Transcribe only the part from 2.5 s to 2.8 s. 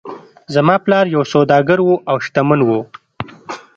و.